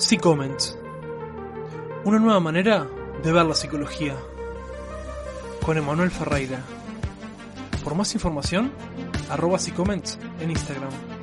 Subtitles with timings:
[0.00, 0.58] Psicoment.
[2.04, 2.88] Una nueva manera
[3.22, 4.16] de ver la psicología.
[5.64, 6.64] Con Emanuel Ferreira.
[7.84, 8.72] Por más información,
[9.28, 10.08] arroba Psicoment
[10.40, 11.19] en Instagram.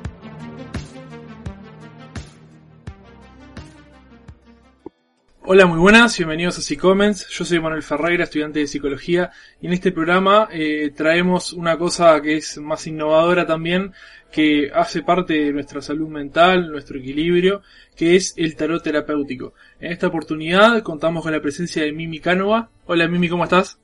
[5.50, 7.26] Hola, muy buenas, bienvenidos a Psicomments.
[7.30, 9.30] Yo soy Manuel Ferreira, estudiante de psicología,
[9.62, 13.94] y en este programa eh, traemos una cosa que es más innovadora también,
[14.30, 17.62] que hace parte de nuestra salud mental, nuestro equilibrio,
[17.96, 19.54] que es el tarot terapéutico.
[19.80, 22.68] En esta oportunidad contamos con la presencia de Mimi Cánova.
[22.84, 23.78] Hola Mimi, ¿cómo estás?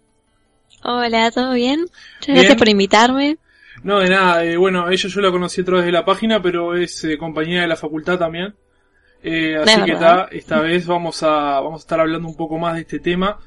[0.82, 1.86] Hola, ¿todo bien?
[2.16, 3.38] Muchas gracias por invitarme.
[3.82, 6.76] No, de nada, eh, bueno, ella yo la conocí a través de la página, pero
[6.76, 8.54] es eh, compañera de la facultad también.
[9.26, 9.96] Eh, así que
[10.36, 13.38] esta vez vamos a, vamos a estar hablando un poco más de este tema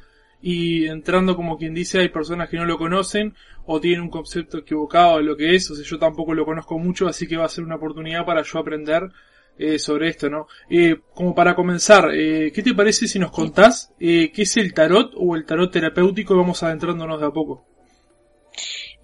[0.41, 4.59] y entrando como quien dice, hay personas que no lo conocen o tienen un concepto
[4.59, 7.45] equivocado de lo que es, o sea, yo tampoco lo conozco mucho, así que va
[7.45, 9.09] a ser una oportunidad para yo aprender
[9.57, 10.47] eh, sobre esto, ¿no?
[10.69, 14.73] Eh, como para comenzar, eh, ¿qué te parece si nos contás eh, qué es el
[14.73, 17.65] tarot o el tarot terapéutico y vamos adentrándonos de a poco?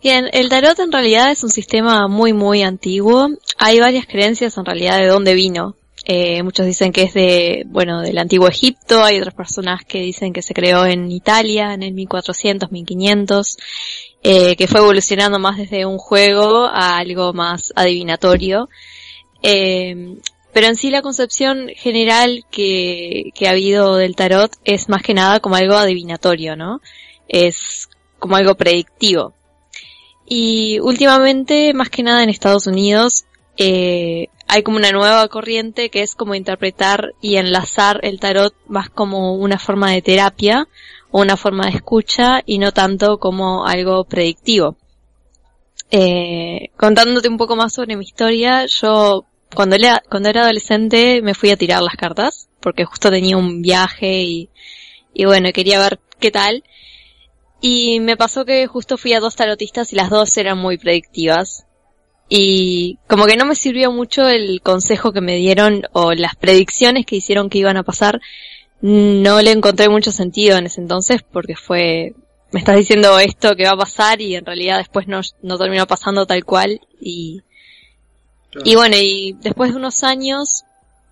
[0.02, 3.30] Bien, el tarot en realidad es un sistema muy muy antiguo.
[3.58, 5.76] Hay varias creencias en realidad de dónde vino.
[6.06, 10.34] Eh, muchos dicen que es de, bueno, del antiguo Egipto, hay otras personas que dicen
[10.34, 13.58] que se creó en Italia en el 1400, 1500,
[14.22, 18.70] eh, que fue evolucionando más desde un juego a algo más adivinatorio.
[19.42, 20.18] Eh,
[20.54, 25.14] pero en sí la concepción general que, que ha habido del tarot es más que
[25.14, 26.80] nada como algo adivinatorio, ¿no?
[27.28, 29.34] Es como algo predictivo.
[30.26, 33.26] Y últimamente, más que nada en Estados Unidos,
[33.58, 38.90] eh, hay como una nueva corriente que es como interpretar y enlazar el tarot más
[38.90, 40.68] como una forma de terapia
[41.12, 44.78] o una forma de escucha y no tanto como algo predictivo.
[45.92, 51.36] Eh, contándote un poco más sobre mi historia, yo cuando era, cuando era adolescente me
[51.36, 54.50] fui a tirar las cartas porque justo tenía un viaje y,
[55.14, 56.64] y bueno, quería ver qué tal.
[57.62, 61.66] Y me pasó que justo fui a dos tarotistas y las dos eran muy predictivas.
[62.30, 67.06] Y como que no me sirvió mucho el consejo que me dieron o las predicciones
[67.06, 68.22] que hicieron que iban a pasar.
[68.82, 72.14] No le encontré mucho sentido en ese entonces porque fue,
[72.52, 75.88] me estás diciendo esto que va a pasar y en realidad después no, no terminó
[75.88, 77.42] pasando tal cual y,
[78.64, 80.64] y bueno, y después de unos años,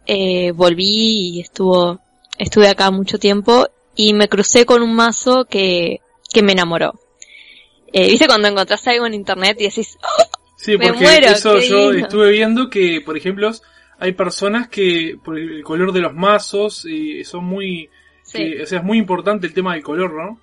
[0.06, 2.00] eh, volví y estuvo,
[2.38, 6.02] estuve acá mucho tiempo y me crucé con un mazo que,
[6.32, 7.00] que me enamoró.
[7.94, 10.31] Eh, ¿Viste cuando encontrás algo en internet y decís, ¡Oh!
[10.62, 13.50] Sí, porque eso yo estuve viendo que, por ejemplo,
[13.98, 18.84] hay personas que por el color de los mazos y son muy, o sea, es
[18.84, 20.40] muy importante el tema del color, ¿no?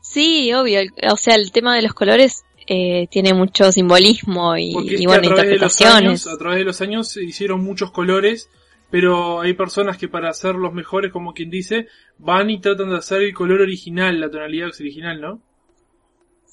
[0.00, 5.04] Sí, obvio, o sea, el tema de los colores eh, tiene mucho simbolismo y, y
[5.04, 6.26] bueno, interpretaciones.
[6.26, 8.48] a través de los años se hicieron muchos colores,
[8.90, 12.96] pero hay personas que para hacer los mejores, como quien dice, van y tratan de
[12.96, 15.42] hacer el color original, la tonalidad original, ¿no?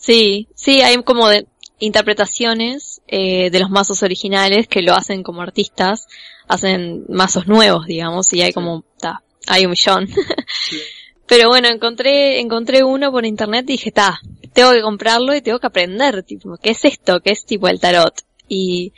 [0.06, 1.48] Sí, sí, hay como de,
[1.80, 6.08] interpretaciones eh, de los mazos originales que lo hacen como artistas,
[6.48, 10.08] hacen mazos nuevos, digamos, y hay como, ta, hay un millón.
[11.28, 14.20] Pero bueno, encontré, encontré uno por internet y dije, ta,
[14.54, 17.20] tengo que comprarlo y tengo que aprender, tipo, ¿qué es esto?
[17.20, 18.14] ¿Qué es tipo el tarot?
[18.48, 18.94] Y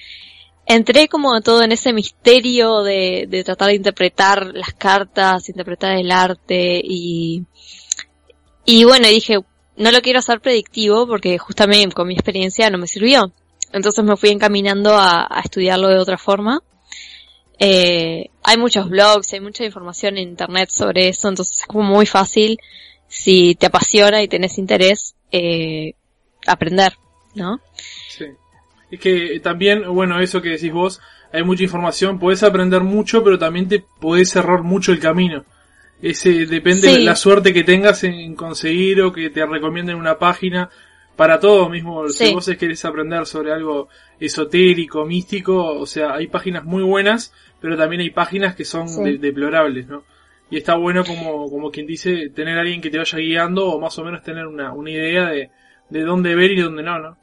[0.65, 6.11] entré como todo en ese misterio de, de tratar de interpretar las cartas, interpretar el
[6.11, 7.43] arte y,
[8.65, 9.39] y bueno, dije,
[9.77, 13.31] no lo quiero hacer predictivo porque justamente con mi experiencia no me sirvió.
[13.71, 16.61] Entonces me fui encaminando a, estudiarlo de otra forma.
[17.59, 22.05] Eh, hay muchos blogs, hay mucha información en internet sobre eso, entonces es como muy
[22.05, 22.59] fácil,
[23.07, 25.93] si te apasiona y tenés interés, eh,
[26.45, 26.93] aprender,
[27.33, 27.59] ¿no?
[28.09, 28.25] Sí.
[28.91, 31.01] Es que también, bueno, eso que decís vos,
[31.33, 35.43] hay mucha información, podés aprender mucho, pero también te podés cerrar mucho el camino.
[36.01, 40.69] Ese depende de la suerte que tengas en conseguir o que te recomienden una página.
[41.15, 43.89] Para todo mismo, si vos querés aprender sobre algo
[44.19, 48.85] esotérico, místico, o sea, hay páginas muy buenas, pero también hay páginas que son
[49.19, 50.03] deplorables, ¿no?
[50.51, 53.79] Y está bueno como, como quien dice, tener a alguien que te vaya guiando o
[53.79, 55.49] más o menos tener una, una idea de,
[55.89, 57.17] de dónde ver y dónde no, ¿no?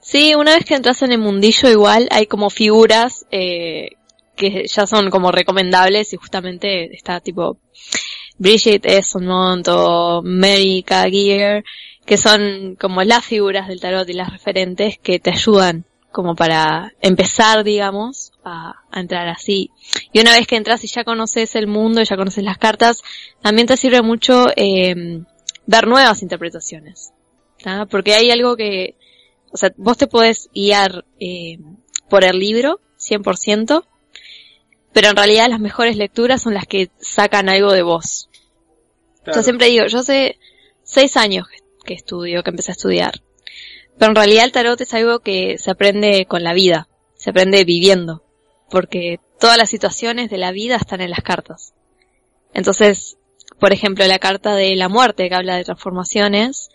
[0.00, 3.92] Sí, una vez que entras en el mundillo igual hay como figuras eh,
[4.36, 7.58] que ya son como recomendables y justamente está tipo
[8.38, 11.64] Bridget Esmond o Mary Kagier,
[12.04, 15.84] que son como las figuras del tarot y las referentes que te ayudan
[16.14, 19.72] como para empezar, digamos, a, entrar así.
[20.12, 23.02] Y una vez que entras y ya conoces el mundo, ya conoces las cartas,
[23.42, 25.22] también te sirve mucho eh,
[25.66, 27.12] ver nuevas interpretaciones.
[27.90, 28.96] Porque hay algo que,
[29.50, 31.58] o sea, vos te podés guiar eh,
[32.08, 33.84] por el libro, 100%,
[34.94, 38.30] pero en realidad las mejores lecturas son las que sacan algo de vos.
[39.26, 40.38] Yo siempre digo, yo hace
[40.84, 41.48] seis años
[41.84, 43.14] que estudio, que empecé a estudiar.
[43.98, 47.64] Pero en realidad el tarot es algo que se aprende con la vida, se aprende
[47.64, 48.22] viviendo,
[48.70, 51.74] porque todas las situaciones de la vida están en las cartas.
[52.52, 53.16] Entonces,
[53.58, 56.70] por ejemplo, la carta de la muerte que habla de transformaciones,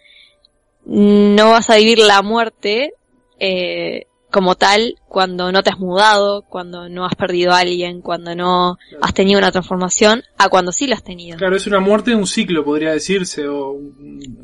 [0.83, 2.94] no vas a vivir la muerte
[3.39, 8.36] eh, como tal cuando no te has mudado, cuando no has perdido a alguien, cuando
[8.36, 11.38] no has tenido una transformación, a cuando sí lo has tenido.
[11.38, 13.48] Claro, es una muerte de un ciclo, podría decirse.
[13.48, 13.78] O,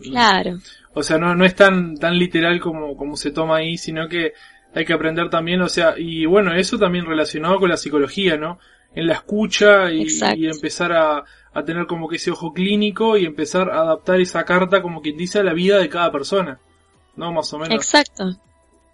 [0.02, 0.58] claro.
[0.94, 4.34] O sea, no, no es tan, tan literal como, como se toma ahí, sino que
[4.74, 8.60] hay que aprender también, o sea, y bueno, eso también relacionado con la psicología, ¿no?
[8.94, 10.06] En la escucha y,
[10.36, 11.24] y empezar a,
[11.54, 15.18] a tener como que ese ojo clínico y empezar a adaptar esa carta como quien
[15.18, 16.60] dice a la vida de cada persona.
[17.16, 17.32] ¿No?
[17.32, 17.74] Más o menos.
[17.74, 18.38] Exacto.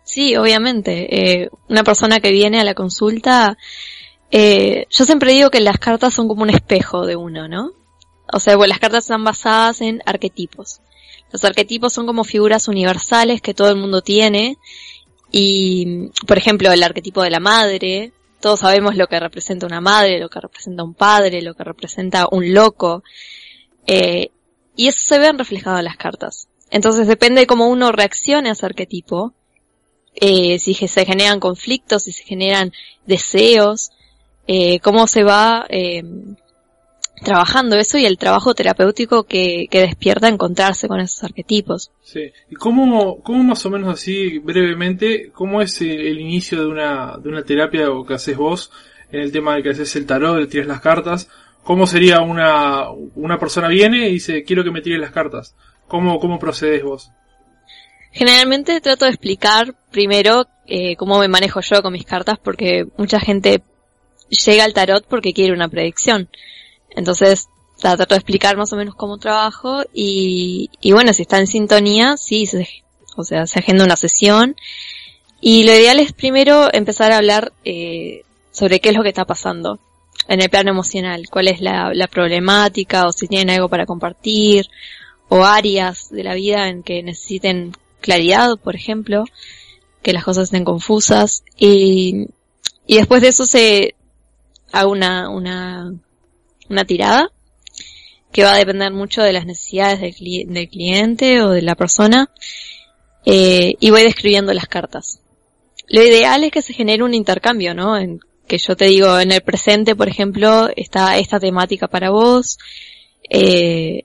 [0.03, 1.43] Sí, obviamente.
[1.43, 3.57] Eh, una persona que viene a la consulta,
[4.31, 7.71] eh, yo siempre digo que las cartas son como un espejo de uno, ¿no?
[8.31, 10.81] O sea, bueno, las cartas están basadas en arquetipos.
[11.31, 14.57] Los arquetipos son como figuras universales que todo el mundo tiene.
[15.31, 18.13] Y, por ejemplo, el arquetipo de la madre.
[18.41, 22.27] Todos sabemos lo que representa una madre, lo que representa un padre, lo que representa
[22.31, 23.03] un loco.
[23.85, 24.31] Eh,
[24.75, 26.47] y eso se ve reflejado en las cartas.
[26.69, 29.33] Entonces depende de cómo uno reaccione a ese arquetipo,
[30.15, 32.71] eh, si se generan conflictos, si se generan
[33.05, 33.91] deseos,
[34.47, 36.03] eh, cómo se va eh,
[37.23, 41.91] trabajando eso y el trabajo terapéutico que, que, despierta encontrarse con esos arquetipos.
[42.03, 42.31] Sí.
[42.49, 47.29] ¿Y cómo, cómo más o menos así, brevemente, cómo es el, inicio de una, de
[47.29, 48.71] una terapia o que haces vos
[49.11, 51.29] en el tema de que haces el tarot, de tiras las cartas?
[51.63, 55.55] ¿Cómo sería una, una persona viene y dice, quiero que me tires las cartas?
[55.87, 57.11] ¿Cómo, cómo procedes vos?
[58.11, 63.19] Generalmente trato de explicar primero eh, cómo me manejo yo con mis cartas porque mucha
[63.19, 63.61] gente
[64.29, 66.29] llega al tarot porque quiere una predicción.
[66.89, 67.47] Entonces
[67.79, 72.15] trato de explicar más o menos cómo trabajo y, y bueno, si está en sintonía,
[72.17, 72.67] sí, se,
[73.15, 74.55] o sea, se agenda una sesión.
[75.39, 79.25] Y lo ideal es primero empezar a hablar eh, sobre qué es lo que está
[79.25, 79.79] pasando
[80.27, 84.67] en el plano emocional, cuál es la, la problemática o si tienen algo para compartir
[85.29, 89.25] o áreas de la vida en que necesiten claridad, por ejemplo,
[90.01, 92.27] que las cosas estén confusas y,
[92.87, 93.95] y después de eso se
[94.71, 95.93] haga una, una,
[96.69, 97.31] una tirada
[98.31, 102.29] que va a depender mucho de las necesidades del, del cliente o de la persona
[103.25, 105.21] eh, y voy describiendo las cartas.
[105.87, 107.97] Lo ideal es que se genere un intercambio, ¿no?
[107.97, 112.57] En, que yo te digo, en el presente, por ejemplo, está esta temática para vos,
[113.29, 114.03] eh,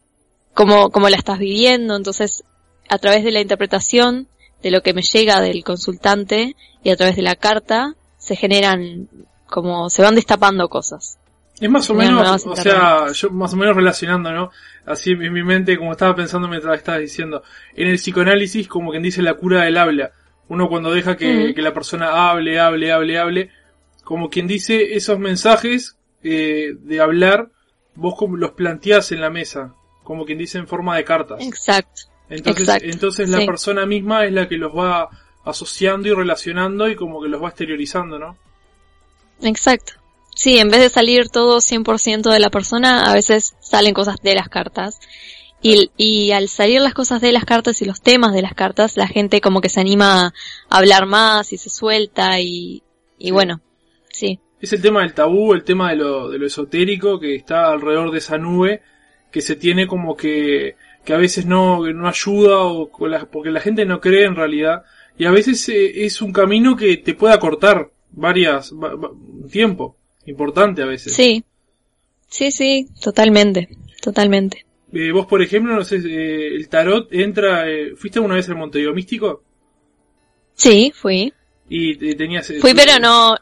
[0.55, 2.45] cómo, cómo la estás viviendo, entonces
[2.89, 4.29] a través de la interpretación
[4.63, 9.09] de lo que me llega del consultante y a través de la carta se generan
[9.47, 11.19] como se van destapando cosas.
[11.61, 14.51] Es más o menos, o sea, yo más o menos relacionando, ¿no?
[14.85, 17.43] Así en mi mente, como estaba pensando mientras estabas diciendo,
[17.75, 20.13] en el psicoanálisis, como quien dice la cura del habla.
[20.49, 23.51] Uno cuando deja que, que la persona hable, hable, hable, hable,
[24.05, 27.49] como quien dice esos mensajes eh, de hablar,
[27.95, 29.75] vos como los planteás en la mesa,
[30.05, 31.41] como quien dice en forma de cartas.
[31.41, 32.03] Exacto.
[32.29, 35.09] Entonces, entonces la persona misma es la que los va
[35.45, 38.37] asociando y relacionando y como que los va exteriorizando, ¿no?
[39.43, 39.95] Exacto.
[40.35, 44.35] Sí, en vez de salir todo 100% de la persona, a veces salen cosas de
[44.35, 44.99] las cartas.
[45.63, 48.97] Y, y al salir las cosas de las cartas y los temas de las cartas,
[48.97, 50.33] la gente como que se anima a
[50.69, 52.83] hablar más y se suelta y,
[53.19, 53.63] y bueno,
[54.11, 54.39] sí.
[54.61, 58.11] Es el tema del tabú, el tema de lo, de lo esotérico que está alrededor
[58.11, 58.83] de esa nube
[59.31, 62.91] que se tiene como que que a veces no, no ayuda o
[63.31, 64.83] porque la gente no cree en realidad.
[65.17, 69.97] Y a veces eh, es un camino que te puede acortar varias un tiempo
[70.27, 71.15] importante a veces.
[71.15, 71.45] Sí.
[72.29, 73.69] Sí sí totalmente
[74.03, 74.67] totalmente.
[74.93, 77.65] Eh, vos por ejemplo no sé eh, el tarot entra
[77.97, 79.43] fuiste alguna vez al Montevideo Místico
[80.55, 81.33] sí fui.
[81.69, 83.37] Y tenías fui pero no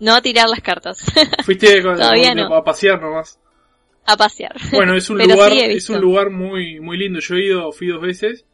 [0.00, 1.04] no a tirar las cartas.
[1.44, 3.39] Fuiste a pasear nomás
[4.12, 4.56] a pasear.
[4.72, 7.20] Bueno, es un lugar, es un lugar muy, muy lindo.
[7.20, 8.46] Yo he ido, fui dos veces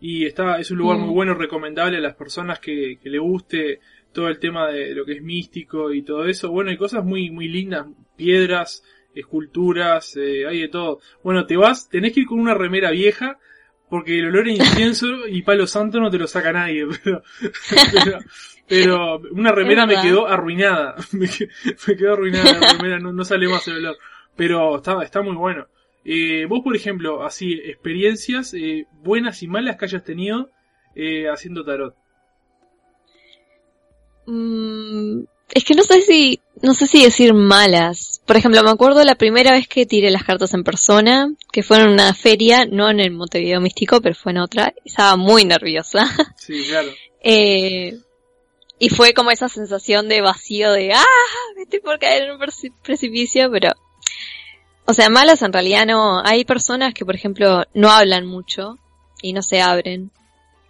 [0.00, 1.14] y está, es un lugar muy mm.
[1.14, 3.80] bueno, recomendable a las personas que, que le guste
[4.12, 6.50] todo el tema de lo que es místico y todo eso.
[6.50, 8.82] Bueno, hay cosas muy, muy lindas, piedras,
[9.14, 11.00] esculturas, eh, hay de todo.
[11.22, 13.38] Bueno, te vas, tenés que ir con una remera vieja,
[13.88, 17.22] porque el olor a incienso y palo santo no te lo saca nadie, pero,
[18.66, 21.28] pero, una remera me quedó arruinada, me,
[21.96, 23.98] quedó arruinada la remera, no, no sale más el olor.
[24.36, 25.66] Pero está, está muy bueno.
[26.04, 30.50] Eh, vos, por ejemplo, así, experiencias eh, buenas y malas que hayas tenido
[30.94, 31.94] eh, haciendo tarot.
[34.26, 35.22] Mm,
[35.54, 38.22] es que no sé si, no sé si decir malas.
[38.26, 41.80] Por ejemplo, me acuerdo la primera vez que tiré las cartas en persona, que fue
[41.80, 44.74] en una feria, no en el Montevideo Místico, pero fue en otra.
[44.84, 46.06] Estaba muy nerviosa.
[46.36, 46.88] Sí, claro.
[47.22, 47.98] eh,
[48.78, 51.04] y fue como esa sensación de vacío de, ah,
[51.54, 52.40] me estoy por caer en un
[52.82, 53.70] precipicio, pero,
[54.84, 56.22] o sea, malas en realidad no.
[56.24, 58.78] Hay personas que, por ejemplo, no hablan mucho
[59.20, 60.10] y no se abren.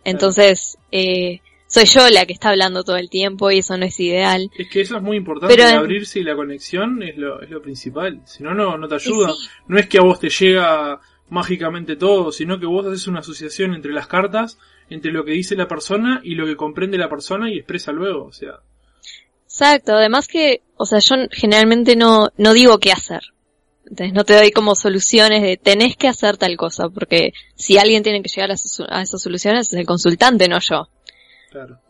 [0.04, 3.98] Entonces, eh, soy yo la que está hablando todo el tiempo y eso no es
[3.98, 4.50] ideal.
[4.58, 7.62] Es que eso es muy importante, Pero, abrirse y la conexión es lo, es lo
[7.62, 8.20] principal.
[8.26, 9.32] Si no, no, no te ayuda.
[9.68, 11.00] No es que a vos te llega
[11.30, 14.58] mágicamente todo, sino que vos haces una asociación entre las cartas,
[14.90, 18.26] entre lo que dice la persona y lo que comprende la persona y expresa luego,
[18.26, 18.60] o sea.
[19.44, 23.22] Exacto, además que, o sea, yo generalmente no, no digo qué hacer.
[23.92, 28.02] Entonces no te doy como soluciones de tenés que hacer tal cosa, porque si alguien
[28.02, 28.54] tiene que llegar a,
[28.88, 30.88] a esas soluciones es el consultante, no yo.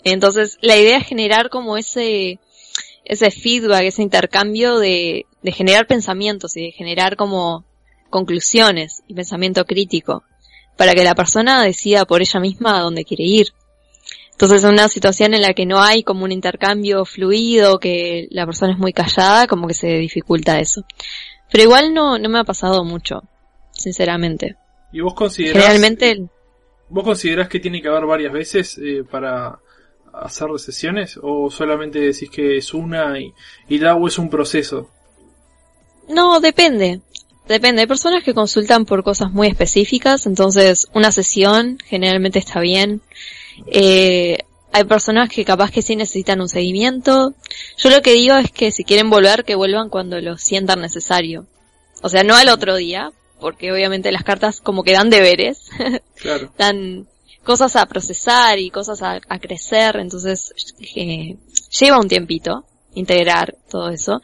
[0.02, 2.40] Entonces, la idea es generar como ese,
[3.04, 7.64] ese feedback, ese intercambio de, de generar pensamientos y de generar como
[8.10, 10.24] conclusiones y pensamiento crítico
[10.76, 13.52] para que la persona decida por ella misma a dónde quiere ir.
[14.32, 18.44] Entonces, en una situación en la que no hay como un intercambio fluido, que la
[18.44, 20.84] persona es muy callada, como que se dificulta eso.
[21.52, 23.22] Pero igual no, no me ha pasado mucho,
[23.72, 24.56] sinceramente.
[24.92, 25.62] ¿Y vos considerás?
[25.62, 26.28] Generalmente,
[26.88, 29.58] ¿Vos considerás que tiene que haber varias veces eh, para
[30.12, 31.18] hacer sesiones?
[31.22, 33.32] ¿O solamente decís que es una y,
[33.68, 34.90] y o es un proceso?
[36.08, 37.00] No, depende.
[37.48, 37.80] Depende.
[37.80, 43.00] Hay personas que consultan por cosas muy específicas, entonces una sesión generalmente está bien.
[43.66, 44.38] Eh,
[44.72, 47.34] hay personas que capaz que sí necesitan un seguimiento.
[47.76, 51.46] Yo lo que digo es que si quieren volver, que vuelvan cuando lo sientan necesario.
[52.02, 55.70] O sea, no al otro día, porque obviamente las cartas como que dan deberes,
[56.16, 56.52] claro.
[56.56, 57.06] dan
[57.44, 60.54] cosas a procesar y cosas a, crecer, entonces
[60.96, 61.36] eh,
[61.70, 62.64] lleva un tiempito
[62.94, 64.22] integrar todo eso,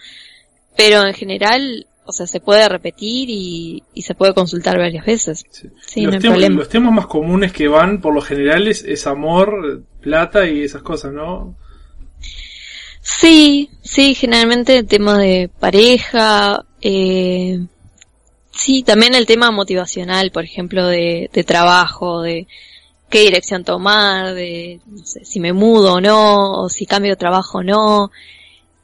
[0.76, 5.44] pero en general, o sea, se puede repetir y, se puede consultar varias veces.
[5.80, 6.00] Sí.
[6.00, 10.62] los, temas, los temas más comunes que van por lo general es, amor, plata y
[10.62, 11.54] esas cosas, ¿no?
[13.02, 17.60] Sí, sí, generalmente el tema de pareja, eh,
[18.58, 22.48] Sí, también el tema motivacional, por ejemplo, de, de trabajo, de
[23.08, 27.16] qué dirección tomar, de no sé, si me mudo o no, o si cambio de
[27.16, 28.10] trabajo o no.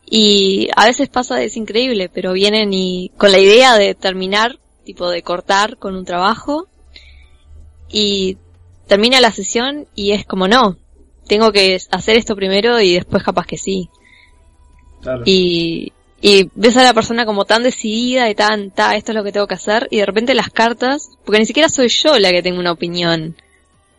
[0.06, 5.08] Y a veces pasa, es increíble, pero vienen y con la idea de terminar, tipo
[5.08, 6.68] de cortar con un trabajo,
[7.88, 8.36] y
[8.86, 10.76] termina la sesión y es como no,
[11.26, 13.88] tengo que hacer esto primero y después capaz que sí.
[15.00, 15.22] Claro.
[15.24, 19.24] Y, y ves a la persona como tan decidida y tan, ta, esto es lo
[19.24, 22.30] que tengo que hacer, y de repente las cartas, porque ni siquiera soy yo la
[22.30, 23.36] que tengo una opinión,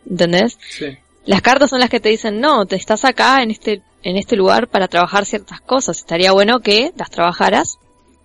[0.08, 0.58] ¿entendés?
[0.68, 0.86] Sí.
[1.24, 4.36] Las cartas son las que te dicen, no, te estás acá en este, en este
[4.36, 7.78] lugar para trabajar ciertas cosas, estaría bueno que las trabajaras,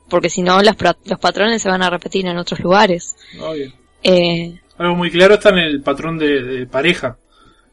[0.09, 0.75] porque si no los
[1.19, 3.15] patrones se van a repetir en otros lugares.
[3.39, 3.71] Obvio.
[4.03, 7.17] Eh, Algo muy claro está en el patrón de, pareja.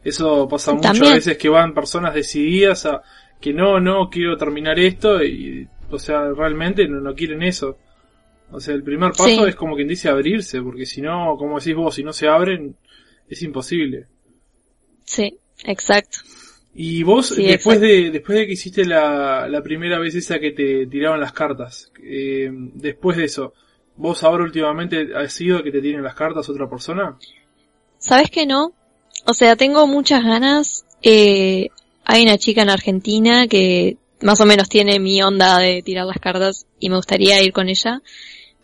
[0.05, 3.03] Eso pasa muchas veces que van personas decididas a
[3.41, 7.79] que no, no, quiero terminar esto y o sea, realmente no, no quieren eso.
[8.51, 11.75] O sea, el primer paso es como quien dice abrirse, porque si no, como decís
[11.75, 12.77] vos, si no se abren,
[13.29, 14.07] es imposible.
[15.05, 16.19] Sí, exacto.
[16.81, 20.87] Y vos, después de después de que hiciste la, la primera vez esa que te
[20.87, 23.53] tiraban las cartas, eh, después de eso,
[23.97, 27.19] ¿vos ahora últimamente has sido que te tiren las cartas otra persona?
[27.99, 28.75] ¿Sabes que no?
[29.27, 30.85] O sea, tengo muchas ganas.
[31.03, 31.71] Eh,
[32.05, 36.21] hay una chica en Argentina que más o menos tiene mi onda de tirar las
[36.21, 38.03] cartas y me gustaría ir con ella,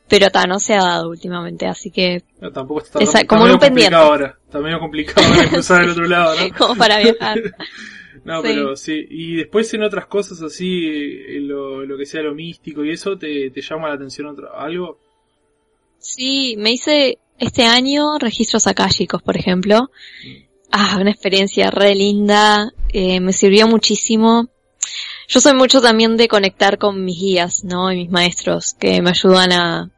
[0.07, 2.23] pero ta, no se ha dado últimamente, así que...
[2.41, 3.97] No, tampoco está, como un pendiente.
[3.97, 6.55] ahora, está medio complicado ahora cruzar al otro lado, ¿no?
[6.57, 7.39] como para viajar.
[8.25, 12.35] no, pero sí, y después en otras cosas así, eh, lo, lo que sea lo
[12.35, 14.99] místico y eso, ¿te, te llama la atención otro, algo?
[15.99, 19.91] Sí, me hice este año registros akáshicos, por ejemplo.
[20.25, 20.45] Mm.
[20.71, 24.49] Ah, una experiencia re linda, eh, me sirvió muchísimo
[25.27, 27.91] yo soy mucho también de conectar con mis guías, ¿no?
[27.91, 29.91] Y mis maestros que me ayudan a...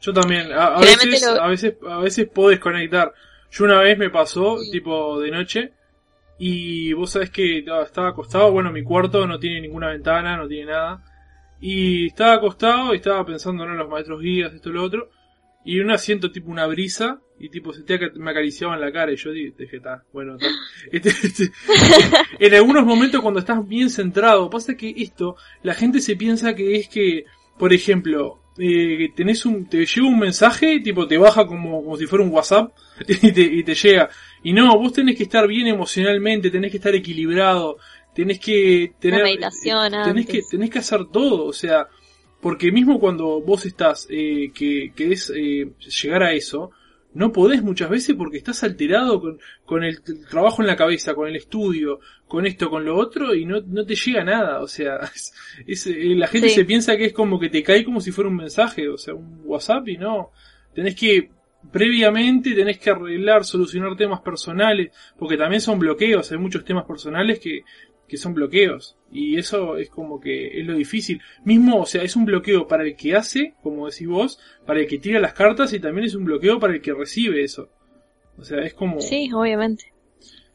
[0.00, 3.12] Yo también, a, veces, a veces, a veces puedo desconectar.
[3.50, 5.72] Yo una vez me pasó, tipo de noche,
[6.38, 10.72] y vos sabés que estaba acostado, bueno, mi cuarto no tiene ninguna ventana, no tiene
[10.72, 11.02] nada.
[11.60, 15.10] Y estaba acostado y estaba pensando en los maestros guías, esto y lo otro.
[15.64, 19.12] Y en un asiento tipo una brisa y tipo sentía que me acariciaban la cara
[19.12, 20.36] y yo dije, está, bueno,
[20.92, 21.50] este, este,
[22.38, 26.76] en algunos momentos cuando estás bien centrado, pasa que esto, la gente se piensa que
[26.76, 27.24] es que,
[27.58, 32.06] por ejemplo, eh, tenés un, te llega un mensaje, tipo te baja como, como si
[32.06, 32.72] fuera un WhatsApp
[33.08, 34.08] y te, y te llega.
[34.46, 37.78] Y no, vos tenés que estar bien emocionalmente, tenés que estar equilibrado,
[38.14, 39.24] tenés que tener...
[39.24, 41.88] meditación tenés que, tenés que hacer todo, o sea,
[42.40, 46.70] porque mismo cuando vos estás, eh, que querés eh, llegar a eso,
[47.12, 50.00] no podés muchas veces porque estás alterado con, con el,
[50.30, 51.98] trabajo en la cabeza, con el estudio,
[52.28, 54.60] con esto, con lo otro, y no, no te llega nada.
[54.60, 55.00] O sea,
[55.66, 58.30] es, eh, la gente se piensa que es como que te cae como si fuera
[58.30, 60.30] un mensaje, o sea, un WhatsApp, y no.
[60.72, 61.30] Tenés que,
[61.70, 67.38] previamente, tenés que arreglar, solucionar temas personales, porque también son bloqueos, hay muchos temas personales
[67.38, 67.62] que,
[68.08, 68.96] que son bloqueos.
[69.12, 71.20] Y eso es como que es lo difícil.
[71.44, 74.86] Mismo, o sea, es un bloqueo para el que hace, como decís vos, para el
[74.86, 77.68] que tira las cartas y también es un bloqueo para el que recibe eso.
[78.38, 79.00] O sea, es como...
[79.00, 79.92] Sí, obviamente.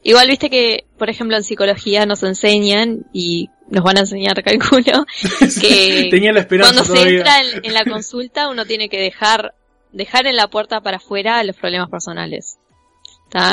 [0.04, 5.06] Igual viste que, por ejemplo, en psicología nos enseñan y nos van a enseñar, calculo,
[5.62, 9.54] que Tenía la esperanza cuando se entra en, la consulta uno tiene que dejar,
[9.92, 12.58] dejar en la puerta para afuera los problemas personales.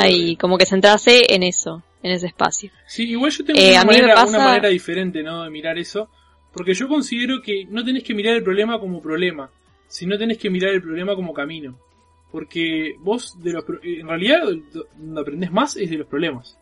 [0.09, 2.71] Y como que centrarse en eso en ese espacio.
[2.87, 5.45] Sí, igual yo tengo eh, una, manera, una manera diferente, ¿no?
[5.45, 6.09] De mirar eso.
[6.53, 9.51] Porque yo considero que no tenés que mirar el problema como problema,
[9.87, 11.79] sino tenés que mirar el problema como camino.
[12.31, 14.43] Porque vos, de los, en realidad,
[14.97, 16.59] donde aprendés más es de los problemas.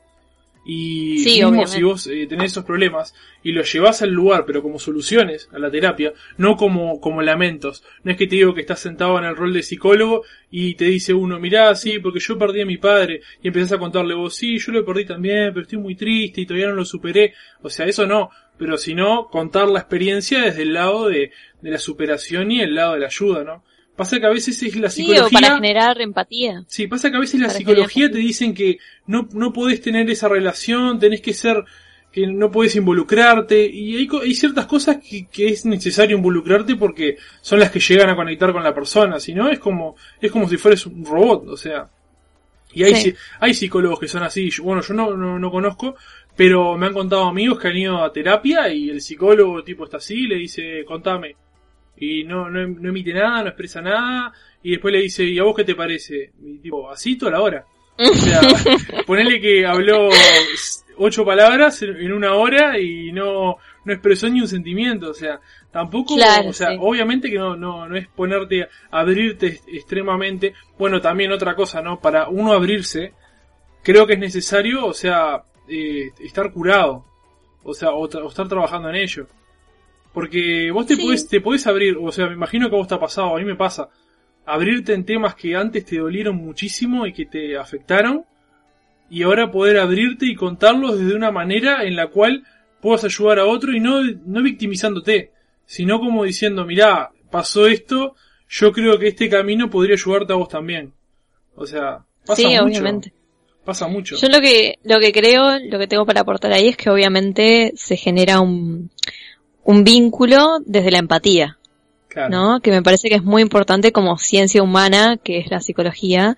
[0.68, 4.80] Y mismo si vos eh, tenés esos problemas y los llevas al lugar, pero como
[4.80, 7.84] soluciones a la terapia, no como, como lamentos.
[8.02, 10.86] No es que te digo que estás sentado en el rol de psicólogo y te
[10.86, 14.34] dice uno, mirá, sí, porque yo perdí a mi padre, y empezás a contarle vos,
[14.34, 17.34] sí, yo lo perdí también, pero estoy muy triste y todavía no lo superé.
[17.62, 21.30] O sea, eso no, pero sino contar la experiencia desde el lado de,
[21.62, 23.62] de la superación y el lado de la ayuda, ¿no?
[23.96, 25.28] Pasa que a veces es la psicología.
[25.28, 26.64] Sí, para generar empatía.
[26.66, 30.28] Sí, pasa que a veces la psicología te dicen que no, no podés tener esa
[30.28, 31.64] relación, tenés que ser,
[32.12, 37.16] que no podés involucrarte, y hay, hay ciertas cosas que, que, es necesario involucrarte porque
[37.40, 40.46] son las que llegan a conectar con la persona, si no es como, es como
[40.46, 41.88] si fueras un robot, o sea.
[42.74, 45.96] Y hay, hay psicólogos que son así, bueno, yo no, no, no conozco,
[46.36, 49.96] pero me han contado amigos que han ido a terapia y el psicólogo tipo está
[49.96, 51.36] así y le dice, contame
[51.96, 54.32] y no, no, no, emite nada, no expresa nada,
[54.62, 56.32] y después le dice, ¿y a vos qué te parece?
[56.42, 57.66] Y tipo, así toda la hora.
[57.98, 58.40] O sea,
[59.06, 60.10] ponele que habló
[60.98, 66.14] ocho palabras en una hora y no, no expresó ni un sentimiento, o sea, tampoco,
[66.14, 71.80] o sea, obviamente que no, no, no es ponerte, abrirte extremadamente, bueno, también otra cosa,
[71.80, 72.00] ¿no?
[72.00, 73.14] Para uno abrirse,
[73.82, 77.04] creo que es necesario, o sea, eh, estar curado,
[77.62, 79.26] o sea, o estar trabajando en ello.
[80.16, 82.94] Porque vos te, podés, te podés abrir, o sea, me imagino que a vos te
[82.94, 83.90] ha pasado, a mí me pasa,
[84.46, 88.24] abrirte en temas que antes te dolieron muchísimo y que te afectaron,
[89.10, 92.44] y ahora poder abrirte y contarlos desde una manera en la cual
[92.80, 95.32] puedas ayudar a otro y no, no victimizándote,
[95.66, 98.16] sino como diciendo, mirá, pasó esto,
[98.48, 100.94] yo creo que este camino podría ayudarte a vos también.
[101.56, 103.12] O sea, pasa sí, obviamente.
[103.66, 104.16] Pasa mucho.
[104.16, 107.72] Yo lo que, lo que creo, lo que tengo para aportar ahí es que obviamente
[107.74, 108.90] se genera un,
[109.66, 111.58] un vínculo desde la empatía.
[112.30, 112.60] ¿No?
[112.60, 116.34] Que me parece que es muy importante como ciencia humana, que es la psicología,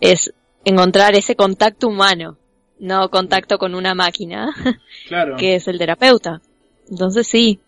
[0.00, 0.32] es
[0.64, 2.38] encontrar ese contacto humano,
[2.78, 4.54] no contacto con una máquina,
[5.08, 5.36] claro.
[5.36, 6.40] que es el terapeuta.
[6.88, 7.60] Entonces sí,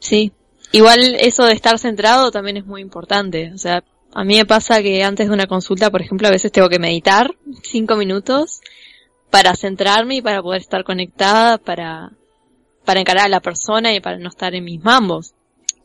[0.00, 0.32] sí.
[0.72, 3.52] Igual eso de estar centrado también es muy importante.
[3.52, 3.84] O sea,
[4.14, 6.78] a mí me pasa que antes de una consulta, por ejemplo, a veces tengo que
[6.78, 8.62] meditar cinco minutos
[9.30, 12.12] para centrarme y para poder estar conectada, para,
[12.88, 15.34] para encarar a la persona y para no estar en mis mambos.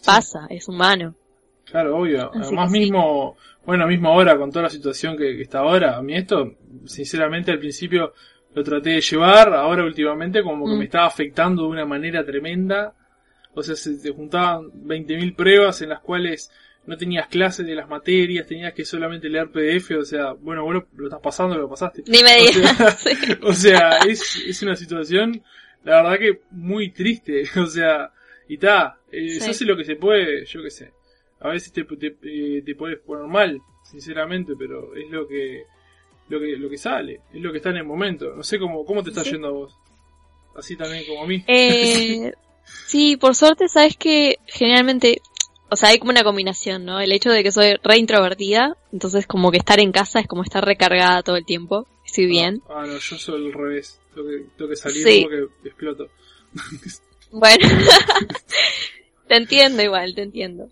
[0.05, 1.13] Pasa, es humano.
[1.65, 2.31] Claro, obvio.
[2.33, 3.35] Además mismo,
[3.65, 6.53] bueno, mismo ahora con toda la situación que, está ahora, a mí esto,
[6.85, 8.13] sinceramente al principio
[8.55, 10.83] lo traté de llevar, ahora últimamente como que me mm.
[10.83, 12.93] estaba afectando de una manera tremenda.
[13.53, 16.53] O sea, se te juntaban 20.000 pruebas en las cuales
[16.85, 20.83] no tenías clases de las materias, tenías que solamente leer PDF, o sea, bueno, vos
[20.93, 22.03] lo, estás pasando, lo pasaste.
[22.07, 23.05] Ni me digas.
[23.43, 25.41] O sea, es, es una situación
[25.83, 28.11] la verdad que muy triste, o sea,
[28.47, 30.93] y está, eh, se hace lo que se puede, yo qué sé.
[31.39, 35.63] A veces te, te, eh, te, puedes poner mal, sinceramente, pero es lo que,
[36.29, 38.33] lo que, lo que sale, es lo que está en el momento.
[38.33, 39.75] No sé cómo, cómo te está yendo a vos.
[40.55, 41.43] Así también como a mí.
[41.47, 42.31] Eh,
[42.63, 45.21] sí, por suerte, sabes que generalmente,
[45.73, 46.99] o sea, hay como una combinación, ¿no?
[46.99, 50.43] El hecho de que soy re introvertida, entonces como que estar en casa es como
[50.43, 51.87] estar recargada todo el tiempo.
[52.05, 52.61] Estoy bien.
[52.69, 53.99] Ah, no, yo soy el revés.
[54.13, 56.07] Tengo que, salir porque exploto.
[57.35, 57.67] Bueno,
[59.27, 60.69] te entiendo igual, te entiendo.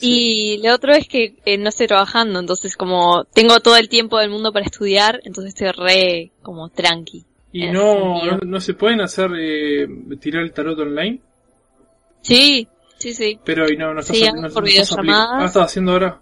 [0.00, 4.18] Y lo otro es que eh, no estoy trabajando, entonces como tengo todo el tiempo
[4.18, 7.26] del mundo para estudiar, entonces estoy re como tranqui.
[7.52, 9.86] ¿Y no, no, se pueden hacer eh,
[10.18, 11.20] tirar el tarot online?
[12.22, 12.66] Sí,
[13.00, 13.40] sí, sí.
[13.44, 15.42] Pero y no, no estás, sí, por videollamadas.
[15.42, 16.20] ¿Ah, estás haciendo ahora?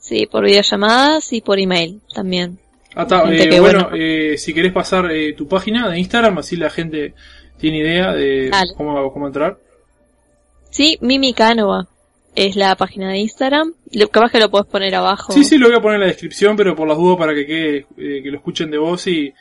[0.00, 2.58] Sí, por videollamadas y por email también.
[2.96, 7.14] Ah, eh, bueno, eh, si querés pasar eh, tu página de Instagram, así la gente
[7.58, 9.58] tiene idea de cómo, cómo entrar.
[10.70, 11.86] Sí, Mimi Canova
[12.34, 13.74] es la página de Instagram.
[14.10, 15.32] Capaz que lo puedes poner abajo.
[15.32, 17.46] Sí, sí, lo voy a poner en la descripción, pero por las dudas para que
[17.46, 19.32] quede, que lo escuchen de vos y,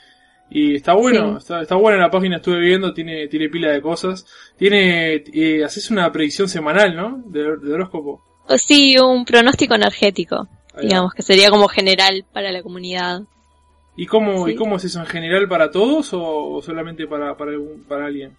[0.51, 4.25] y está bueno, está, está buena la página, estuve viendo, tiene, tiene pila de cosas.
[4.57, 5.23] Tiene,
[5.63, 7.21] haces una predicción semanal, ¿no?
[7.25, 8.23] De, de horóscopo.
[8.57, 10.47] Sí, un pronóstico energético,
[10.81, 13.21] digamos, que sería como general para la comunidad.
[13.95, 14.99] ¿Y cómo, ¿Y cómo es eso?
[14.99, 17.51] ¿En general para todos o, solamente para, para,
[17.87, 18.35] para alguien?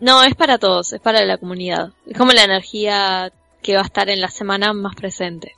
[0.00, 1.92] No, es para todos, es para la comunidad.
[2.04, 3.32] Es como la energía
[3.62, 5.54] que va a estar en la semana más presente.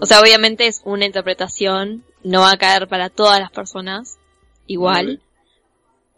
[0.00, 4.18] O sea, obviamente es una interpretación, no va a caer para todas las personas
[4.66, 5.20] igual.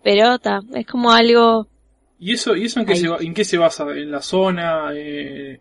[0.02, 1.66] Pero ta, es como algo...
[2.18, 3.84] ¿Y eso, y eso en, qué se, en qué se basa?
[3.90, 4.90] ¿En la zona?
[4.94, 5.60] Eh,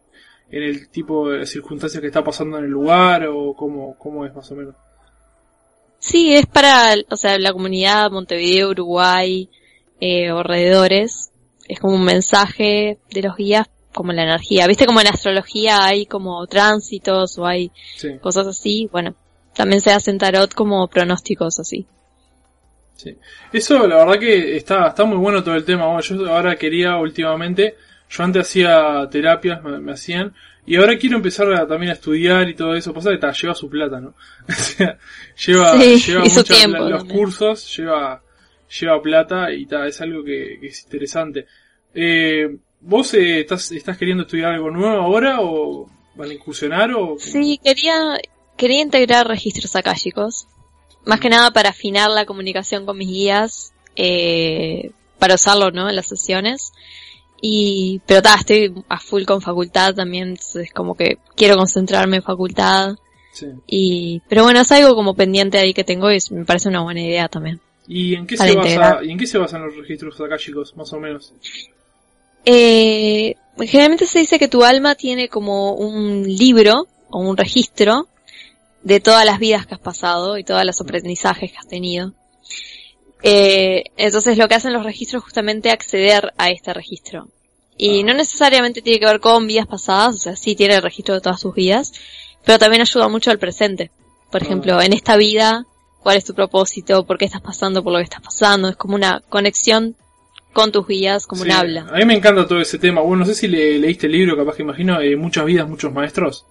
[0.49, 3.27] ¿En el tipo de circunstancias que está pasando en el lugar?
[3.27, 4.75] ¿O cómo, cómo es más o menos?
[5.99, 9.49] Sí, es para, o sea, la comunidad Montevideo, Uruguay,
[9.99, 11.31] eh, alrededores.
[11.67, 14.67] Es como un mensaje de los guías, como la energía.
[14.67, 17.71] ¿Viste como en astrología hay como tránsitos o hay
[18.21, 18.87] cosas así?
[18.91, 19.15] Bueno,
[19.55, 21.87] también se hacen tarot como pronósticos así.
[22.95, 23.15] Sí.
[23.51, 25.99] Eso, la verdad que está, está muy bueno todo el tema.
[25.99, 27.75] yo ahora quería últimamente,
[28.09, 30.33] yo antes hacía terapias, me hacían,
[30.67, 32.93] y ahora quiero empezar a, también a estudiar y todo eso.
[32.93, 34.15] Pasa que lleva su plata, ¿no?
[35.45, 38.21] lleva, lleva muchos los cursos, lleva,
[38.79, 41.45] lleva plata y ta, es algo que, es interesante.
[41.93, 47.15] Eh, ¿Vos eh, estás, estás queriendo estudiar algo nuevo ahora o van a incursionar o?
[47.19, 48.17] Sí, quería,
[48.57, 50.47] quería integrar registros akáshicos.
[51.05, 55.89] Más que nada para afinar la comunicación con mis guías, eh, para usarlo, ¿no?
[55.89, 56.73] En las sesiones.
[57.41, 62.23] Y, pero ta, estoy a full con facultad también, es como que quiero concentrarme en
[62.23, 62.95] facultad.
[63.33, 63.47] Sí.
[63.67, 67.01] Y, pero bueno, es algo como pendiente ahí que tengo y me parece una buena
[67.01, 67.59] idea también.
[67.87, 70.99] ¿Y en qué, se, basa, ¿y en qué se basan los registros chicos más o
[70.99, 71.33] menos?
[72.45, 78.07] Eh, generalmente se dice que tu alma tiene como un libro o un registro
[78.85, 82.13] de todas las vidas que has pasado y todos los aprendizajes que has tenido.
[83.23, 87.27] Eh, entonces lo que hacen los registros es justamente acceder a este registro.
[87.77, 88.05] Y ah.
[88.05, 91.21] no necesariamente tiene que ver con vidas pasadas, o sea, sí tiene el registro de
[91.21, 91.93] todas sus vidas,
[92.45, 93.89] pero también ayuda mucho al presente.
[94.29, 94.45] Por ah.
[94.45, 95.65] ejemplo, en esta vida,
[96.03, 97.07] ¿cuál es tu propósito?
[97.07, 98.69] ¿Por qué estás pasando por lo que estás pasando?
[98.69, 99.95] Es como una conexión
[100.53, 101.87] con tus guías, como un habla.
[101.91, 103.01] A mí me encanta todo ese tema.
[103.01, 105.91] Bueno, no sé si le, leíste el libro, capaz que imagino, eh, Muchas vidas, muchos
[105.91, 106.45] maestros.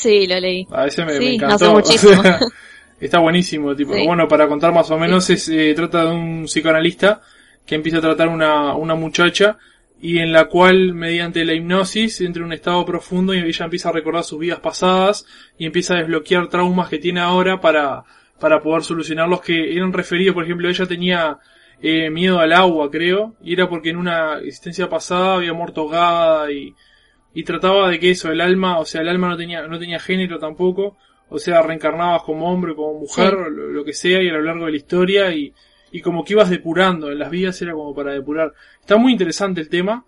[0.00, 0.66] Sí, lo leí.
[0.70, 1.72] A veces me, me encantó.
[1.74, 2.22] muchísimo.
[2.98, 6.44] Está buenísimo, tipo, bueno, para contar más o menos, se es, eh, trata de un
[6.44, 7.22] psicoanalista
[7.66, 9.56] que empieza a tratar una, una muchacha
[10.00, 13.88] y en la cual mediante la hipnosis entra en un estado profundo y ella empieza
[13.88, 18.04] a recordar sus vidas pasadas y empieza a desbloquear traumas que tiene ahora para,
[18.38, 21.38] para poder solucionar los que eran referidos, por ejemplo, ella tenía
[21.82, 26.52] eh, miedo al agua, creo, y era porque en una existencia pasada había muerto ahogada
[26.52, 26.74] y,
[27.32, 30.00] y trataba de que eso, el alma, o sea, el alma no tenía, no tenía
[30.00, 30.96] género tampoco,
[31.28, 34.72] o sea, reencarnabas como hombre, como mujer, lo, que sea, y a lo largo de
[34.72, 35.52] la historia, y,
[35.92, 38.52] y como que ibas depurando, en las vidas era como para depurar.
[38.80, 40.04] Está muy interesante el tema,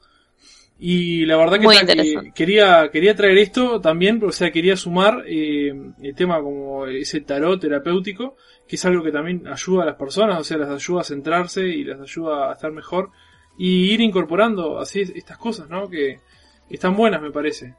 [0.84, 6.14] y la verdad que, quería, quería traer esto también, o sea, quería sumar eh, el
[6.16, 10.42] tema como ese tarot terapéutico, que es algo que también ayuda a las personas, o
[10.42, 13.10] sea, las ayuda a centrarse y las ayuda a estar mejor,
[13.56, 15.88] y ir incorporando así estas cosas, ¿no?
[15.88, 16.18] Que
[16.70, 17.74] están buenas, me parece.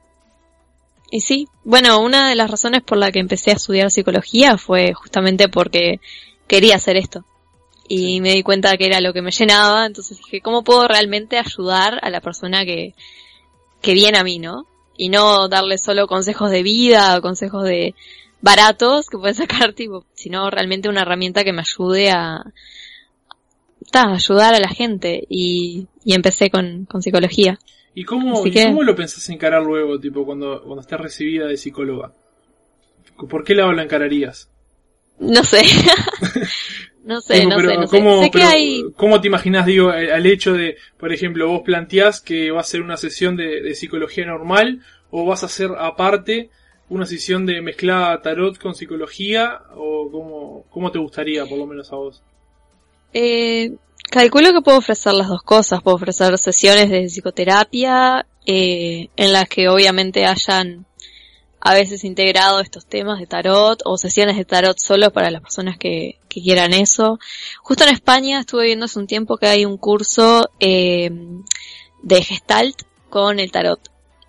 [1.16, 4.94] Y sí, bueno, una de las razones por la que empecé a estudiar psicología fue
[4.94, 6.00] justamente porque
[6.48, 7.24] quería hacer esto.
[7.88, 11.38] Y me di cuenta que era lo que me llenaba, entonces dije, ¿cómo puedo realmente
[11.38, 12.96] ayudar a la persona que,
[13.82, 14.66] que viene a mí, no?
[14.98, 17.94] Y no darle solo consejos de vida o consejos de
[18.42, 22.44] baratos que puede sacar, tipo, sino realmente una herramienta que me ayude a,
[23.94, 25.26] ayudar a la gente.
[25.30, 27.60] Y, y empecé con, con psicología.
[27.96, 32.14] ¿Y cómo, cómo lo pensás encarar luego, tipo, cuando, cuando estás recibida de psicóloga?
[33.30, 34.50] ¿Por qué lado la encararías?
[35.20, 35.62] No sé.
[37.04, 38.22] no sé, no sé, no ¿cómo,
[38.96, 42.82] ¿Cómo te imaginas, digo, al hecho de, por ejemplo, vos planteás que va a ser
[42.82, 46.50] una sesión de, psicología normal o vas a hacer aparte
[46.90, 51.92] una sesión de mezclada tarot con psicología o cómo, cómo te gustaría, por lo menos
[51.92, 52.24] a vos?
[53.14, 53.72] Eh,
[54.10, 55.82] Calculo que puedo ofrecer las dos cosas.
[55.82, 60.86] Puedo ofrecer sesiones de psicoterapia eh, en las que obviamente hayan
[61.66, 65.78] a veces integrado estos temas de tarot o sesiones de tarot solo para las personas
[65.78, 67.20] que, quieran eso.
[67.62, 71.12] Justo en España estuve viendo hace un tiempo que hay un curso eh,
[72.02, 73.80] de gestalt con el tarot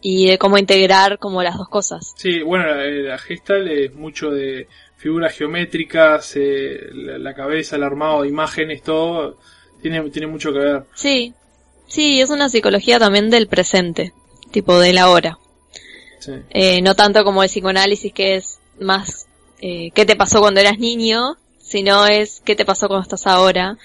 [0.02, 2.12] y de cómo integrar como las dos cosas.
[2.18, 4.68] Sí, bueno, la, la gestalt es mucho de
[5.04, 9.38] figuras geométricas, eh, la, cabeza, el armado de imágenes, todo,
[9.84, 10.84] tiene, tiene mucho que ver.
[10.94, 11.34] Sí,
[11.86, 14.14] sí, es una psicología también del presente,
[14.50, 15.38] tipo de la hora.
[16.48, 19.26] Eh, no tanto como el psicoanálisis que es más
[19.60, 23.76] eh, qué te pasó cuando eras niño, sino es qué te pasó cuando estás ahora.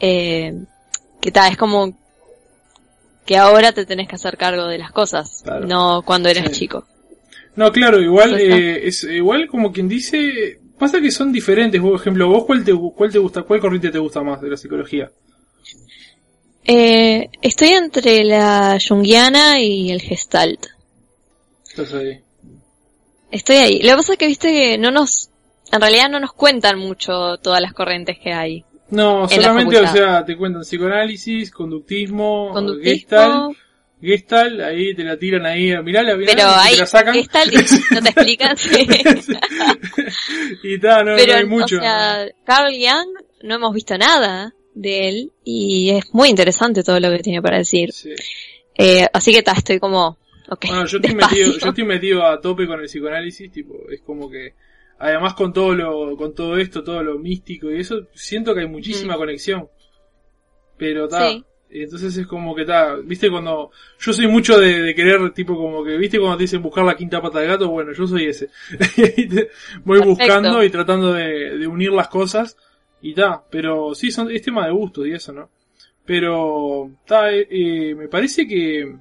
[0.00, 0.54] Eh,
[1.20, 1.94] que tal, es como
[3.26, 6.86] que ahora te tenés que hacer cargo de las cosas, no cuando eras chico.
[7.54, 11.80] No, claro, igual eh, es igual como quien dice, pasa que son diferentes.
[11.80, 14.56] Por ejemplo, vos cuál te cuál te gusta, cuál corriente te gusta más de la
[14.56, 15.10] psicología?
[16.64, 20.66] Eh, estoy entre la junguiana y el gestalt.
[21.68, 22.20] Estás ahí.
[23.30, 23.82] Estoy ahí.
[23.82, 25.30] Lo que pasa es que viste que no nos,
[25.70, 28.64] en realidad no nos cuentan mucho todas las corrientes que hay.
[28.90, 33.56] No, solamente, o sea, te cuentan psicoanálisis, conductismo, gestalt,
[34.02, 37.14] gestalt, ahí te la tiran ahí, mirá la Pero ahí, la sacan.
[37.14, 37.52] Gestalt
[37.92, 38.56] no te explican.
[40.62, 41.78] y tal, no, Pero, hay mucho.
[41.78, 47.00] O sea, Carl Jung no hemos visto nada de él y es muy interesante todo
[47.00, 47.92] lo que tiene para decir.
[47.92, 48.10] Sí.
[48.74, 50.18] Eh, así que está, estoy como
[50.60, 54.30] bueno, yo estoy, metido, yo estoy metido a tope con el psicoanálisis, tipo, es como
[54.30, 54.54] que,
[54.98, 58.68] además con todo lo, con todo esto, todo lo místico y eso, siento que hay
[58.68, 59.18] muchísima mm.
[59.18, 59.68] conexión.
[60.76, 61.30] Pero está,
[61.74, 65.96] entonces es como que está, viste cuando, yo soy mucho de, querer, tipo como que,
[65.96, 68.48] viste cuando te dicen buscar la quinta pata del gato, bueno, yo soy ese.
[69.84, 72.56] voy buscando y tratando de, unir las cosas
[73.00, 75.50] y está, pero sí, son, es tema de gusto y eso, ¿no?
[76.04, 78.94] Pero, está, eh, eh, me parece que,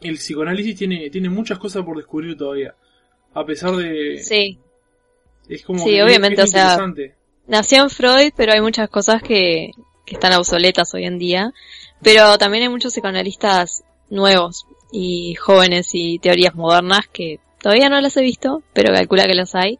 [0.00, 2.74] el psicoanálisis tiene, tiene muchas cosas por descubrir todavía.
[3.34, 4.18] A pesar de...
[4.18, 4.58] Sí.
[5.48, 5.78] Es como...
[5.84, 6.78] Sí, obviamente, o sea...
[7.46, 9.72] Nació en Freud, pero hay muchas cosas que,
[10.04, 11.52] que están obsoletas hoy en día.
[12.02, 18.16] Pero también hay muchos psicoanalistas nuevos y jóvenes y teorías modernas que todavía no las
[18.16, 19.78] he visto, pero calcula que las hay.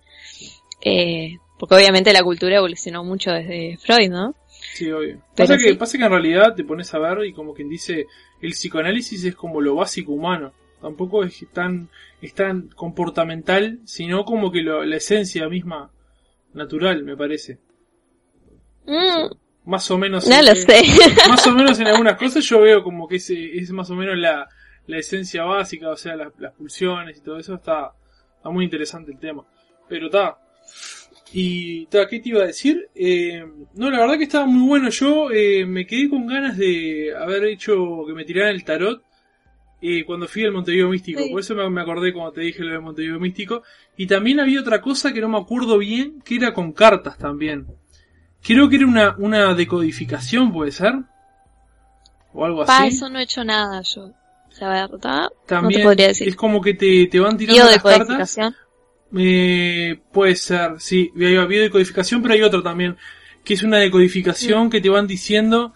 [0.84, 4.34] Eh, porque obviamente la cultura evolucionó mucho desde Freud, ¿no?
[4.74, 5.20] Sí, obvio.
[5.36, 8.06] pasa, Que, pasa que en realidad te pones a ver y como quien dice,
[8.40, 10.52] el psicoanálisis es como lo básico humano.
[10.80, 11.88] Tampoco es tan,
[12.20, 15.90] es tan comportamental, sino como que la esencia misma
[16.54, 17.58] natural, me parece.
[18.86, 19.41] Mm.
[19.64, 20.26] Más o menos.
[20.28, 20.82] No lo sé.
[21.28, 24.18] Más o menos en algunas cosas yo veo como que es, es más o menos
[24.18, 24.48] la,
[24.86, 27.54] la esencia básica, o sea, las, las pulsiones y todo eso.
[27.54, 27.92] Está,
[28.36, 29.44] está muy interesante el tema.
[29.88, 30.36] Pero está,
[31.32, 32.90] y, ¿qué te iba a decir?
[32.94, 33.42] Eh,
[33.74, 34.90] no, la verdad que estaba muy bueno.
[34.90, 39.02] Yo eh, me quedé con ganas de haber hecho que me tiraran el tarot
[39.80, 41.22] eh, cuando fui al Montevideo Místico.
[41.30, 43.62] Por eso me, acordé cuando te dije lo de Montevideo Místico.
[43.96, 47.66] Y también había otra cosa que no me acuerdo bien, que era con cartas también.
[48.42, 50.94] Creo que era una, una decodificación, ¿puede ser?
[52.32, 52.88] O algo así.
[52.88, 54.10] eso no he hecho nada yo.
[54.60, 56.28] La verdad, también no te podría decir.
[56.28, 58.38] Es como que te, te van tirando las cartas
[59.14, 61.12] eh, puede ser, sí.
[61.16, 62.96] Había decodificación, pero hay otro también,
[63.44, 65.74] que es una decodificación que te van diciendo,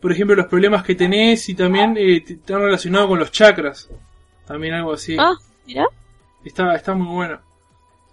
[0.00, 3.88] por ejemplo, los problemas que tenés y también eh, están relacionados con los chakras.
[4.46, 5.16] También algo así.
[5.18, 5.34] Ah,
[5.66, 5.86] mira.
[6.44, 7.40] Está, está muy bueno.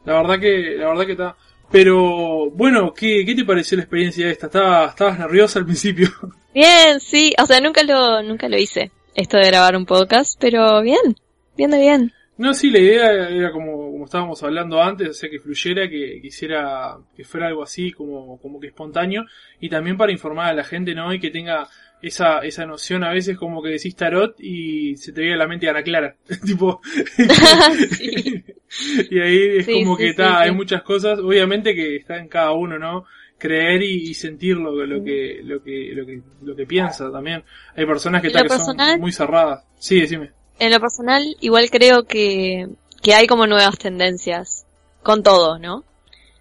[0.05, 1.35] La verdad que, la verdad que está.
[1.73, 4.45] Pero, bueno, ¿qué, qué te pareció la experiencia esta?
[4.45, 6.07] ¿Estabas, estabas nerviosa al principio?
[6.53, 7.33] Bien, sí.
[7.41, 8.91] O sea, nunca lo, nunca lo hice.
[9.15, 11.15] Esto de grabar un podcast, pero bien.
[11.57, 12.13] Bien de bien.
[12.37, 16.19] No, sí, la idea era como, como estábamos hablando antes, o sea, que fluyera, que
[16.21, 19.25] quisiera que fuera algo así, como, como que espontáneo,
[19.59, 21.11] y también para informar a la gente, ¿no?
[21.11, 21.67] Y que tenga
[22.03, 25.47] esa, esa noción a veces como que decís tarot y se te viene a la
[25.47, 26.81] mente Ana Clara, tipo,
[29.09, 32.77] y ahí es como que está, hay muchas cosas, obviamente que está en cada uno,
[32.77, 33.05] ¿no?
[33.39, 37.43] creer y, sentir lo, lo, que, lo que, lo que, lo que piensa también.
[37.75, 39.65] Hay personas que, que son muy cerradas.
[39.77, 42.67] Sí, decime en lo personal, igual creo que,
[43.01, 44.65] que hay como nuevas tendencias
[45.01, 45.83] con todo, ¿no?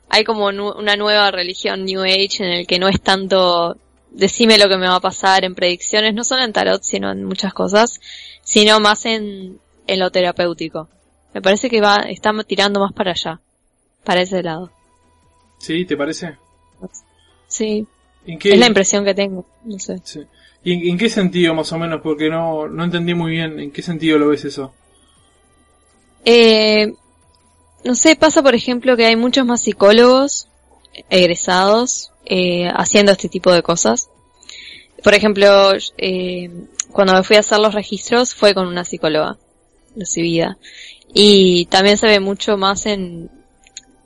[0.08, 3.76] Hay como una nueva religión New Age en el que no es tanto
[4.14, 7.24] decime lo que me va a pasar en predicciones, no solo en tarot, sino en
[7.24, 8.00] muchas cosas,
[8.42, 10.88] sino más en, en lo terapéutico.
[11.34, 13.40] Me parece que va, está tirando más para allá,
[14.04, 14.70] para ese lado.
[15.58, 15.84] ¿Sí?
[15.84, 16.36] ¿Te parece?
[17.46, 17.86] Sí.
[18.26, 20.00] Es la impresión que tengo, no sé.
[20.04, 20.20] Sí.
[20.64, 22.00] ¿Y en, qué sentido más o menos?
[22.02, 24.72] Porque no, no entendí muy bien en qué sentido lo ves eso.
[26.24, 26.94] Eh,
[27.84, 30.46] no sé, pasa por ejemplo que hay muchos más psicólogos
[31.10, 34.10] egresados eh, haciendo este tipo de cosas.
[35.02, 36.50] Por ejemplo, eh,
[36.92, 39.38] cuando me fui a hacer los registros fue con una psicóloga
[39.96, 40.58] recibida.
[41.12, 43.30] Y también se ve mucho más en,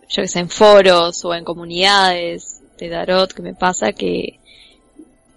[0.08, 4.40] yo que sé, en foros o en comunidades de Tarot que me pasa que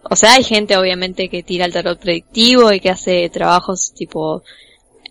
[0.04, 4.44] o sea, hay gente obviamente que tira el tarot predictivo y que hace trabajos tipo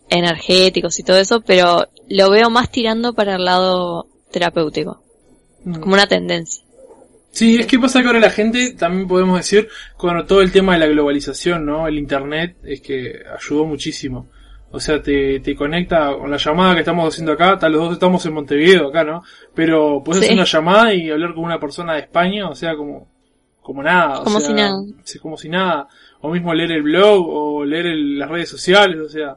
[0.08, 5.02] energéticos y todo eso, pero lo veo más tirando para el lado terapéutico.
[5.64, 5.80] mm.
[5.80, 6.64] como una tendencia.
[7.30, 10.72] Sí, es que pasa que ahora la gente, también podemos decir, con todo el tema
[10.74, 11.86] de la globalización, ¿no?
[11.86, 14.28] El internet es que ayudó muchísimo.
[14.70, 17.92] O sea, te, te conecta con la llamada que estamos haciendo acá, tal los dos
[17.94, 19.22] estamos en Montevideo acá, ¿no?
[19.54, 23.08] Pero puedes hacer una llamada y hablar con una persona de España, o sea, como,
[23.62, 24.24] como nada.
[24.24, 24.78] Como si nada.
[25.22, 25.88] Como si nada.
[26.20, 29.36] O mismo leer el blog o leer las redes sociales, o sea.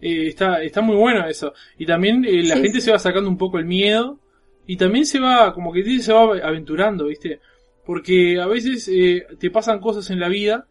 [0.00, 1.52] Eh, está, está muy bueno eso.
[1.76, 4.19] Y también eh, la gente se va sacando un poco el miedo
[4.70, 7.40] y también se va, como que se va aventurando, ¿viste?
[7.84, 10.68] Porque a veces eh, te pasan cosas en la vida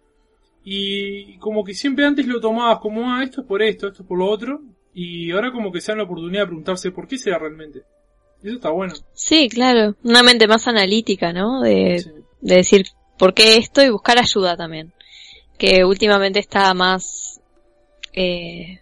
[0.63, 4.07] y como que siempre antes lo tomabas como, ah, esto es por esto, esto es
[4.07, 4.61] por lo otro.
[4.93, 7.81] Y ahora como que se dan la oportunidad de preguntarse por qué será realmente.
[8.41, 8.93] Eso está bueno.
[9.11, 9.97] Sí, claro.
[10.01, 11.59] Una mente más analítica, ¿no?
[11.59, 12.05] De,
[12.39, 12.85] de decir
[13.17, 14.93] por qué esto y buscar ayuda también.
[15.57, 17.41] Que últimamente está más...
[18.13, 18.79] Eh,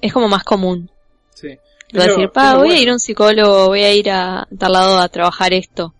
[0.00, 0.90] es como más común.
[1.34, 1.58] Sí.
[1.90, 4.98] Lo decir, pa, voy a ir a un psicólogo, voy a ir a tal lado
[4.98, 5.94] a trabajar esto.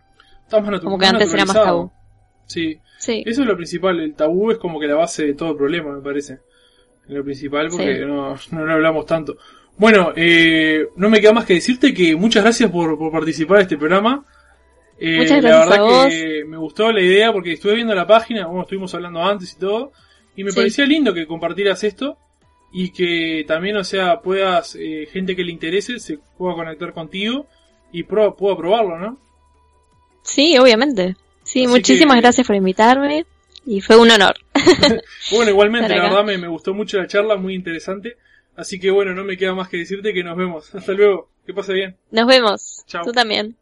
[0.50, 1.90] como que antes era más tabú.
[2.46, 2.78] Sí.
[2.98, 3.22] Sí.
[3.24, 5.94] Eso es lo principal, el tabú es como que la base de todo el problema,
[5.94, 6.40] me parece.
[7.06, 9.38] Lo principal porque no, no lo hablamos tanto.
[9.76, 13.62] Bueno, eh, no me queda más que decirte que muchas gracias por, por participar de
[13.62, 14.26] este programa.
[14.98, 18.46] Eh, muchas gracias la verdad que me gustó la idea porque estuve viendo la página,
[18.46, 19.92] bueno, estuvimos hablando antes y todo,
[20.34, 22.18] y me parecía lindo que compartieras esto
[22.72, 27.46] y que también, o sea, puedas, eh, gente que le interese, se pueda conectar contigo
[27.92, 29.18] y pueda probarlo, ¿no?
[30.22, 31.16] Sí, obviamente.
[31.42, 33.24] Sí, muchísimas gracias por invitarme
[33.64, 34.36] y fue un honor.
[35.30, 38.16] bueno, igualmente, la verdad me, me, gustó mucho la charla, muy interesante.
[38.56, 40.74] Así que bueno, no me queda más que decirte que nos vemos.
[40.74, 41.96] Hasta luego, que pase bien.
[42.10, 42.84] Nos vemos.
[42.86, 43.04] Chao.
[43.04, 43.56] Tú también.